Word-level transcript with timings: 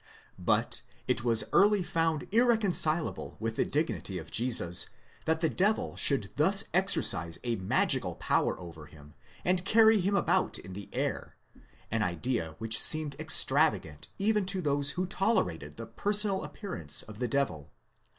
But 0.39 0.81
it 1.07 1.23
was 1.23 1.43
early 1.53 1.83
found 1.83 2.27
irreconcilable 2.33 3.37
with 3.39 3.55
the 3.57 3.65
dignity 3.65 4.17
of 4.17 4.31
Jesus 4.31 4.89
that 5.25 5.41
the 5.41 5.47
devil 5.49 5.95
should 5.95 6.31
thus 6.37 6.63
exercise 6.73 7.37
a 7.43 7.55
magical 7.57 8.15
power 8.15 8.59
over 8.59 8.87
him, 8.87 9.13
and 9.45 9.63
carry 9.63 9.99
him 10.01 10.15
about 10.15 10.57
in 10.57 10.73
the 10.73 10.89
air;!* 10.91 11.35
an 11.91 12.01
idea 12.01 12.55
which 12.57 12.81
seemed 12.81 13.15
extravagant 13.19 14.07
even 14.17 14.47
to 14.47 14.59
those 14.59 14.89
who 14.97 15.05
tolerated 15.05 15.77
the 15.77 15.85
personal 15.85 16.43
appearance 16.43 17.03
of 17.03 17.19
the 17.19 17.27
devil. 17.27 17.69